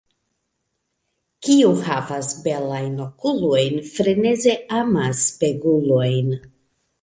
Kiu 1.47 1.73
havas 1.87 2.29
belajn 2.47 2.95
okulojn, 3.05 3.77
freneze 3.91 4.57
amas 4.79 5.23
spegulojn. 5.29 6.35